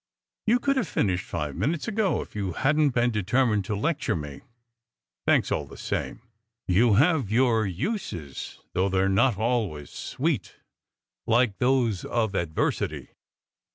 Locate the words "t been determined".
2.85-3.65